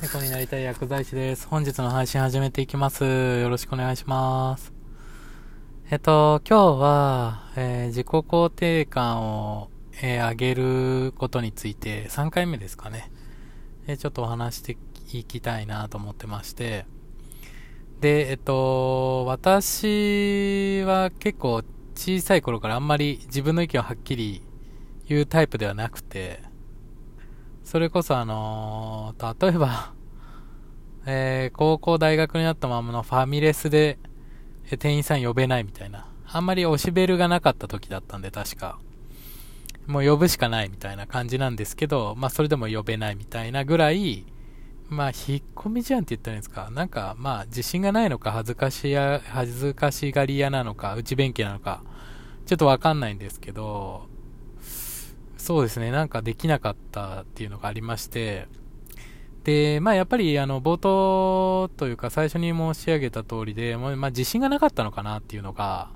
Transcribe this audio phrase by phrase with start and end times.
[0.00, 1.48] 猫になりたい薬剤師です。
[1.48, 3.04] 本日の配信始めていきます。
[3.04, 4.72] よろしくお願いします。
[5.90, 13.10] えっと、今日は、えー自己肯定感を、えー上げることについて3回目ですかね。
[13.88, 14.76] えーちょっとお話して
[15.12, 16.86] いきたいなと思ってまして。
[18.00, 21.64] で、えっと、私は結構
[21.96, 24.42] 小さい頃からあんまり自分の意見をはっきり
[25.08, 26.47] 言うタイプではなくて、
[27.68, 29.92] それこそあのー例えば、
[31.04, 33.98] えー高校大学になったままのファミレスで、
[34.70, 36.06] え店員さん呼べないみたいな。
[36.24, 38.78] あんまり押しベルがなかった時だったんで、確か。
[39.86, 44.24] もう呼ぶしかないみたいな感じなんですけど、まあそれでも呼べないみたいなぐらい、
[44.88, 46.70] まあ引っ込み思案って言ったらいいんですか。
[46.70, 51.82] なんかまあ自信がないのか恥ずかしや、恥ずかしがり屋なのか、内弁慶なのか、
[52.46, 54.07] ちょっとわかんないんですけど、
[55.48, 58.48] そうですね、なんかできなかったっていうのがありまして、
[59.44, 65.88] で、まあやっぱりあの冒頭というか最初に申し上げた通りで、まあ自信がなかったのかなっていうのが、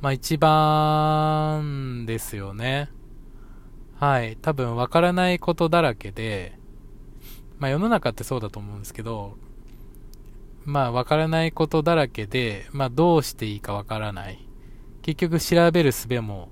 [0.00, 2.90] まあ一番ですよね。
[3.96, 4.36] はい。
[4.40, 6.56] 多分わからないことだらけで、
[7.58, 9.36] まあ世の中ってそうだと思うんですけど、
[10.64, 14.46] まあわからないことだらけで、まあどうしていいかわからない。
[15.02, 16.50] 結局調べる術も、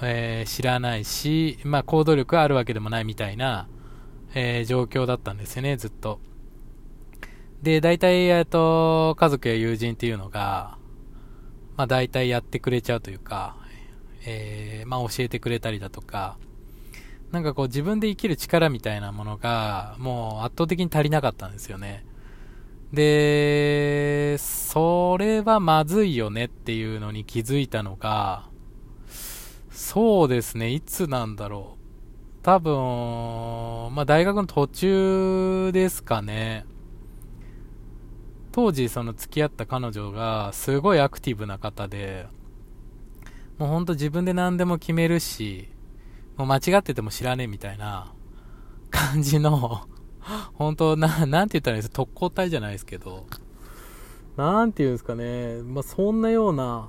[0.00, 3.68] えー知らないし、まあ行動力があるわけでもないみたいな、
[4.34, 6.20] えー状況だったんですよね、ずっと。
[7.62, 10.78] で、大体、えっと、家族や友人っていうのが、
[11.76, 13.56] まあ大体やってくれちゃうというか、
[14.24, 16.38] えーまあ教えてくれたりだとか、
[17.30, 22.04] なんかこう自分で生きる力みたいなものが、もう圧倒的に足りなかったんですよね。
[22.92, 28.50] で、それはまずいよねっていうのに気づいたのが、
[29.82, 32.44] そうですね、いつなんだろう。
[32.44, 32.72] 多分、
[33.92, 36.64] まあ大学の途中ですかね。
[38.52, 42.28] 当時その付き合った彼女がすごいアクティブな方で、
[43.58, 45.68] もうほんと自分で何でも決めるし、
[46.36, 48.14] もう間違ってても知らねえみたいな
[48.88, 49.88] 感じの、
[50.54, 53.26] 本当な、なんて言ったらいいです特攻隊じゃないですけど、
[54.36, 56.88] なんて言うんですかね、まあ、そんなような、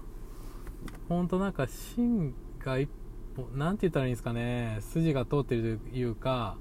[1.10, 1.68] 本当なんか
[2.64, 2.90] が一
[3.36, 6.58] 歩、なんて言ったらいいんですかね、筋が通ってるというか、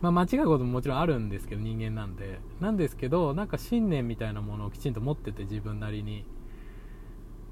[0.00, 2.38] まあ、間違うことももちろんあるんですけど、人間なんで。
[2.60, 6.24] なんですけど、なんか信念みたいなものをきちんと持ってて、自分なりに。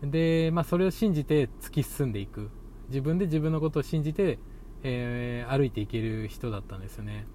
[0.03, 2.51] で、まあ、それを信じて突き進んでいく。
[2.89, 4.39] 自分で自分のことを信じて、
[4.83, 7.27] えー歩いていける人だったんですよね。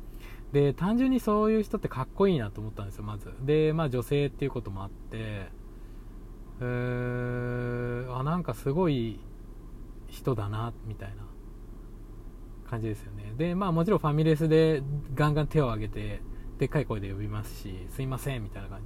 [0.53, 3.33] で、単純にそういう人ってかっこいいなと思ったんですよ、まず。
[3.41, 5.47] で、まあ、女性っていうこともあって、
[6.61, 9.19] えー、あ、なんかすごい
[10.11, 11.23] 人だな、みたいな
[12.69, 13.33] 感じですよね。
[13.37, 14.83] で、まあもちろんファミレスで
[15.15, 16.21] ガンガン手を挙げて、
[16.59, 18.85] でっかい声で呼びますし、すいません、みたいな感じ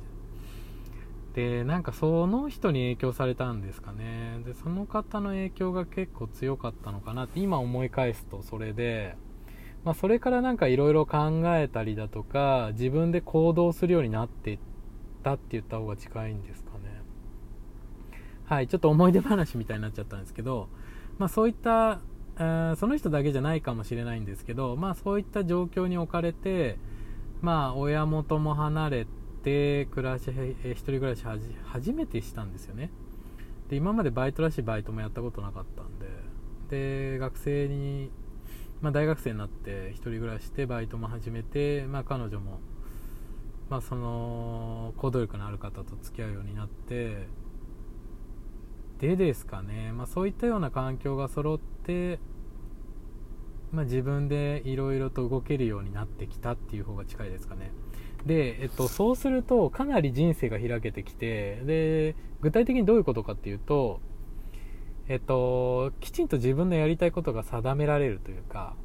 [1.34, 1.64] で。
[1.66, 4.40] なんかその人に影響されたんですかね。
[4.46, 9.18] で、その方の影響が結構強かったのかなって、今思い返すとそれで、
[9.84, 14.59] まあそれからなんかいろいろ考えたりだとか、自分で行動するようになっていっ
[15.24, 17.02] たって言った方が近いんですかね。
[18.46, 20.69] はい、ちょっと思い出話みたいになっちゃったんですけど、
[21.18, 22.02] まあそういった、
[22.38, 26.78] えその人だけじゃないかもしれないんですけど、まあそういった状況に置かれて、
[27.42, 29.08] まあ親元も離れ
[29.44, 31.24] て、暮らし、えー一人暮らし
[31.64, 32.92] 初めてしたんですよね。
[33.70, 38.12] で、今までバイトらしいバイトもやったことなかったんで、で、学生に、
[38.82, 42.59] まあ大学生になって一人暮らししてバイトも始めて、まあ彼女も、
[43.70, 47.28] まあその、行動力のある方と付き合うようになって、
[49.00, 52.19] でですかね、まあ、そういったような環境が揃って、
[53.72, 57.72] まあ、自分でいろいろと動けるようになってきたっていう方が近いですかね。
[58.25, 64.00] で、えっと、そうするとかなり人生が開けてきてで具体的にどういうことかっていうと
[65.07, 68.75] えっときちんと自分のやりたいことが定められるというか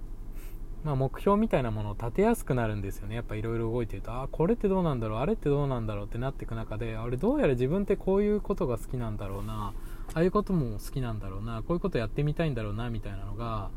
[0.84, 3.14] まあ、目標みたいなものを立てやすくなるんですよね。
[3.14, 9.74] やっぱいろいろ動いてるとあこれってどうなんだろうあれってどうなんだろうってなっていく中であれどうやら自分ってこういうことが好きなんだろうな
[10.14, 13.70] ああいうことも好きなんだろうなこういうことやってみたいんだろうなみたいなのが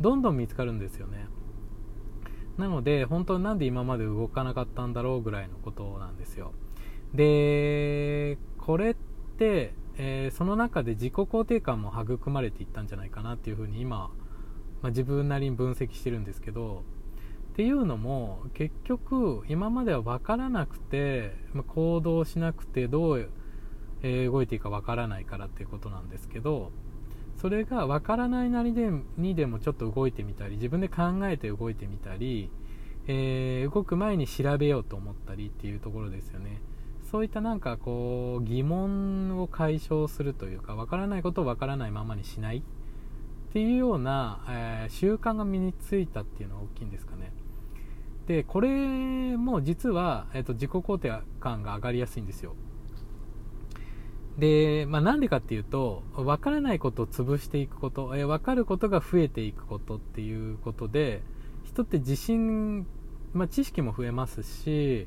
[0.00, 1.26] どんどん見つかるんですよね。
[2.56, 6.52] なので本当なんで今まで動かなかったんだろうぐらいのことなんですよ。
[7.12, 14.10] でこれって、えーその中で自己肯定感も育まれていったんじゃないかなっていうふうに今
[14.84, 16.82] まあ、自分なりに分析してるんですけど
[17.52, 23.30] っていうのも結局今までは分からなくて、ま、行動しなくてどう、
[24.04, 26.70] えー動いていいか分からないからっていうことなんですけど
[27.40, 32.50] それが分からないなりでにでもちょっと動いてみたり自分で考えて動いてみたり
[33.06, 36.60] えー、動く前に調べようと思ったりっていうところですよね。
[37.10, 42.62] そういったなんかこう疑問を解消するというかわからないことをわからないままにしないっ
[43.52, 47.32] ていうような、えー、習慣が身についたっていうのが大きいんですかね。
[48.26, 52.56] でこれも実は、えーと、自己肯定感が上がりやすいんですよ。
[54.38, 61.22] で、まあ、なんでかっていうと分からないことを潰していくこと、えー、分かることが増えていくことっていうことで
[61.64, 62.86] 人って自信、
[63.32, 65.06] まあ、知識も増えますし、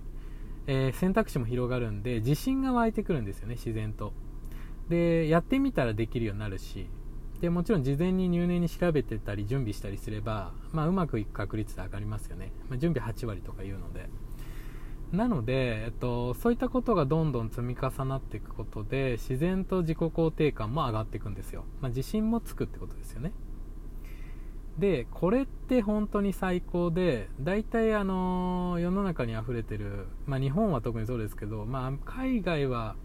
[0.68, 4.14] えー、選択肢も広がるんで自信が湧いてくるんですよね自然と。
[4.90, 6.88] でやってみたらできるようになるし
[7.42, 14.10] でもちろん事前に入念に調べてたり準備したりすれば、まあ、うまくいく確率で上がりますよね、まあ、準備8割とかいうので。
[15.12, 23.32] なので、えっと、そういったことがどんどん積み重なっていくことで自然と自己肯定感も上がっていくんですよ、まあ、自信もつくってことですよね。
[24.78, 32.96] でこれって本当に最高で大体あの世の中に溢れてる、まあ、日本は特にそうですけど、まあ、海外は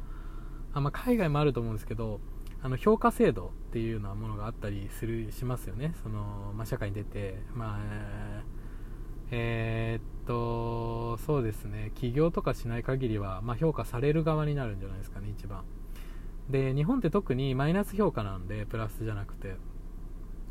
[0.74, 2.20] あ、まあ、海外もあると思うんですけど
[2.62, 5.94] あの評価制度っていうようなものがあったりするしますよね。
[6.02, 8.42] その、まあ、社会に出て、まあ
[9.32, 11.92] えー、っとそうですね。
[11.94, 15.64] 起業とかしない限りは、まあ、評価される側になるんじゃないですかね一番。
[16.50, 19.56] で日本って特にマイナス評価なんでプラスじゃなくて。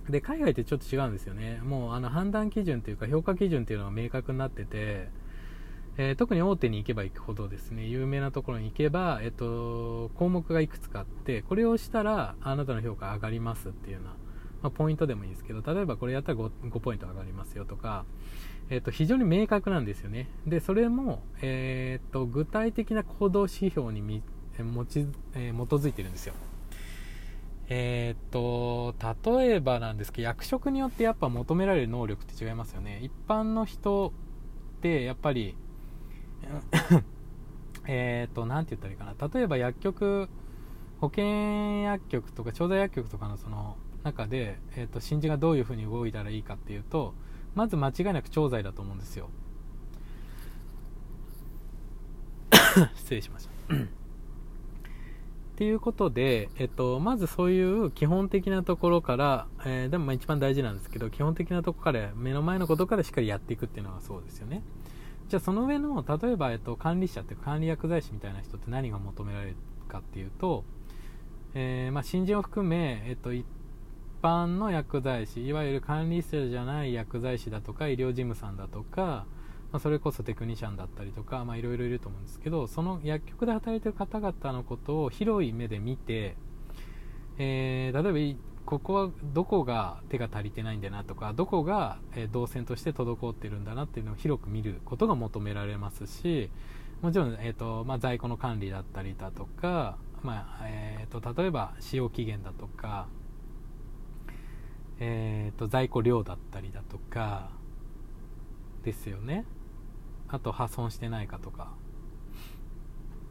[0.09, 1.61] で海外ってちょっと違うんですよね。
[1.63, 5.09] もうあの判断基準というか評価基準っていうのが明確になってて
[5.97, 7.85] えー、特に大手に行けば行くほどですね。
[7.85, 14.15] 有名なところに行けば、えっと、項目がいくつかあってこれをしたらあなたの評価上がりますっていうような、ま
[14.69, 18.05] あ、ポイントでもいいですけど例えばこれやったら 5, 5ポイント上がりますよとか、
[18.71, 20.29] えっと、非常に明確なんですよね。
[20.47, 24.23] でそれも、えー、と具体的な行動指標にみ
[24.57, 26.33] 持ち、えー、基づいてるんですよ。
[27.67, 28.95] えー、っと
[29.35, 33.01] 例えばなんですけど役職によってやっぱ求められる能力って違いますよね。
[33.03, 34.13] 一般の人
[34.77, 35.55] ってやっぱり
[37.87, 39.27] えっと、なんて言ったらいいかな。
[39.27, 40.29] 例えば薬局、
[41.01, 47.13] 保険薬局とか調剤薬局とかのその中で、えっ、と、新人がどういうふうに動いたらいいかっていうと、
[47.55, 49.29] まず間違いなく調剤だと思うんですよ。
[52.95, 53.75] 失礼しました。
[53.75, 53.77] っ
[55.55, 64.63] ていうことで、えっと、まずそういう基本的なところから、えー、でもまあ一番大事なんですけど、基本的なところから目の前のことからしっかりやっていくっていうのがそうですよね。
[65.29, 69.55] じゃあその上の例えば、えっと、管理者っていうか管理薬剤師みたいな人って何が求められる
[69.87, 70.63] かっていうと、
[71.53, 73.45] えー、まあ、新人を含め、えっと、一
[74.21, 79.25] 般の薬剤師いわゆる管理者じゃない薬剤師だとか医療事務さんだとか、
[79.71, 86.35] まあ、それこそテクニシャンだったりとかいろいろいると思うんですけどその薬局で働いてる方々のことを広い目で見て、
[87.37, 91.97] えー、例えばここはどこが手が足りてないんだなとかどこが、
[92.31, 96.49] 動線として滞ってるんだなっていうのを広く見ることが求められますし
[97.01, 103.07] もちろん、えーとまあ、在庫の管理だったりだとか、まあえーと、例えば使用期限だとか、
[105.03, 107.49] えーと、在庫量だったりだとか
[108.83, 109.45] ですよね。
[110.27, 111.73] あと破損してないかとか。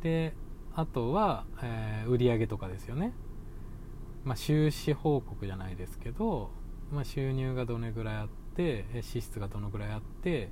[0.03, 0.35] で
[0.75, 3.13] あとは、えー、売上とかですよね。
[4.25, 6.51] まあ、収支報告じゃないですけど、
[6.93, 10.51] まあ、収入がどれぐらいあって支出がどのぐらいあって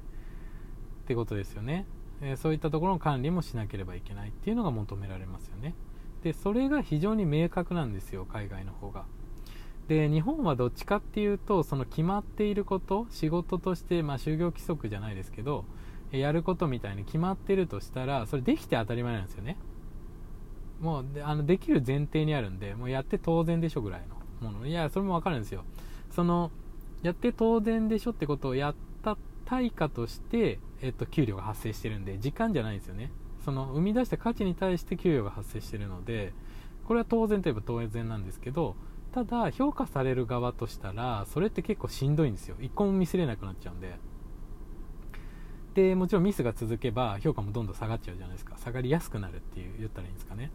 [1.02, 1.86] ってことですよね、
[2.20, 5.75] えそういったところの管理もしなければいけないっていうのが求められますよね。
[6.22, 9.04] でそれが非常に明確なんですよ海外の方が。
[9.88, 15.64] で日本はどっちかっていうとその決まっていること仕事として、まあ、就業規則じゃないですけど
[16.12, 19.57] やることみたいに決まってるとしたらそれできて当たり前なんですよね。
[20.80, 24.02] もうであのできる前提にあるんでもうやって当然でしょぐらい
[24.40, 24.66] のもの。
[24.66, 25.64] いやそれも分かるんですよ。
[26.11, 26.50] その
[27.02, 33.11] やって当然でしょってことをやった対価として、えっと、給料が発生してるんで時間じゃないんですよね。
[33.45, 36.33] その生み出した価値に対して給料が発生してるので
[36.85, 38.76] これは当然といえば当然なんですけど
[39.12, 42.56] ただ評価される側としたらそれって結構しんどいんですよ。
[42.60, 43.98] 一個もミスれなくなっちゃうんで。
[45.74, 48.56] でもちろんミスが続けば評価もどんどん下がっちゃうじゃないですか。
[48.58, 50.50] 下がりやすくなるっていう言ったらいいんですかね。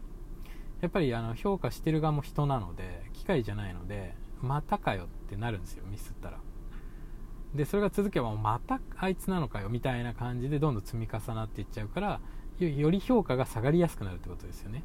[0.82, 6.40] やっぱりあの評価してる側も人なので機械じゃないのでまたかよってなるんですよミスったら。
[7.56, 12.20] でそれが続けばまたあいつなのかよみたいな感じでどんどん積み重なっていっちゃうから
[12.60, 14.84] より評価が下がりやすくなるってことですよね。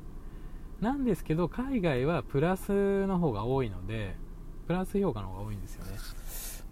[0.80, 4.16] なんですけど海外はプラスの方が多いので
[4.66, 5.92] プラス評価の方が多いんですよね。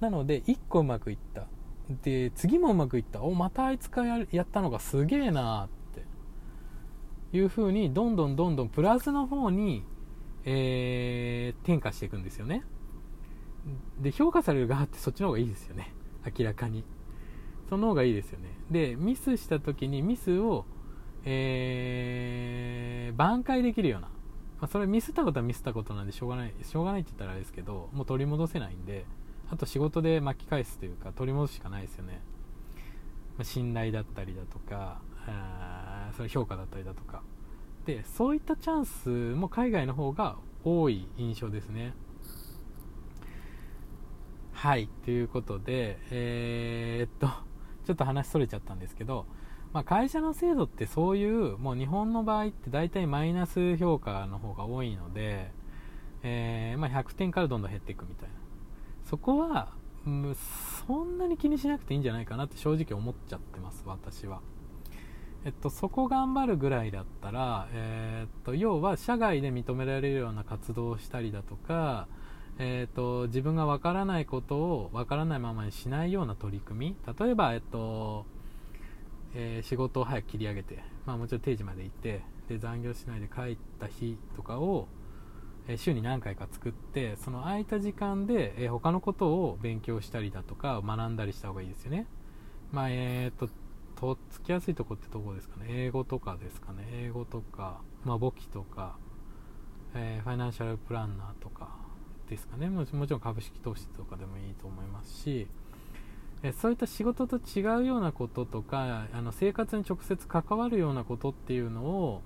[0.00, 1.46] なので1個うまくいった。
[2.02, 3.22] で次もうまくいった。
[3.22, 5.68] おまたあいつがやったのがすげえなっ
[7.32, 7.36] て。
[7.36, 9.84] いうふうにどんどんどんどんプラスの方に、
[10.44, 12.64] えー、転化していくんですよね。
[14.00, 15.92] で評価される側ってそっちの方がいいですよね。
[16.38, 16.84] 明らかに。
[17.68, 18.50] その方がいいですよね。
[18.70, 20.66] でミスした時にミスを、
[21.28, 24.12] えー、挽回できるような、ま
[24.62, 29.04] あ、それミスったことはミスったことなんでしょうがないしょうがないって言ったらあれですけどもう取り戻せないんで
[29.50, 32.20] あと仕事で巻き返すというか取り戻すしかないですよね、
[33.36, 37.22] まあ、信頼だったりだとかあそれ評価だったりだとか。
[37.84, 41.94] でそういったチャンスも海外の方が多い印象ですね。
[44.52, 47.28] はいということでえー、っと
[47.86, 49.26] ちょっと話それちゃったんですけど、
[49.76, 55.52] まあ、会社の制度ってそういうもう日本の場合って大体マイナス評価の方が多いので、
[56.22, 58.34] えー、まあ、100点からどんどん減っていくみたいな
[59.04, 59.74] そこは
[60.86, 64.40] そんなに気にしなくていいんじゃないかなって正直思っちゃってます私は。
[65.44, 72.08] えっと、そこ頑張るぐらいだったら、えー、っと、要は社外で認められるような活動をしたりだとか、
[72.58, 78.24] えっと、自分がわからないことをわからないままにしないような取り組み、例えば、えっと、
[79.38, 84.88] えー、仕事を早く切り上げて、まあもちろん定時まで行って、で、残業しないで帰った日とかを、
[85.68, 92.06] え週に何回か作って、その空いた時間で、え他のことを勉強したりだとか、学んだりした方がいいですよね。
[92.72, 93.50] まあ、えっと、
[93.94, 95.66] とっつきやすいとこってどこですかね。
[95.68, 96.86] 英語とかですかね。
[96.92, 98.96] 英語とか、まあ、簿記とか、
[99.94, 101.76] えー、ファイナンシャルプランナーとか
[102.30, 102.70] ですかね。
[102.70, 105.46] もちろん株式投資とかでもいいと思いますし、
[106.48, 112.22] えそういった仕事と違うようなこととかあの生活に直接関わるようなことっていうのを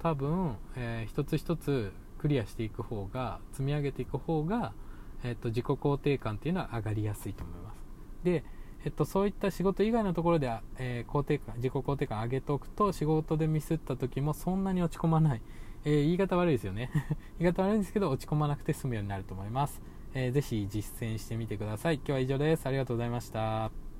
[0.00, 4.72] 多分、えー、一つ一つクリアしていく方が積み上げていく方が、
[5.24, 7.82] えーと、と自己肯定感っていうのは上がりやすいと思います。
[8.22, 8.44] で
[8.84, 15.42] えっと、そういった仕事以外のところで、えー、肯定感自己肯定感上げておくと仕事でミスった時もそんなに落ち込まない、
[15.84, 16.90] えー、言い方悪いですよね。
[17.38, 19.80] 言い方悪いんですけど落ち込まなくて済むようになると思います、
[20.14, 21.96] えー、ぜひ実践してみてください。
[21.96, 22.66] 今日は以上です。
[22.66, 23.91] ありがとうございました。